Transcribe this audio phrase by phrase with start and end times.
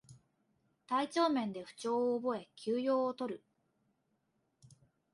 [0.87, 3.43] 体調面で不調を覚え休養をとる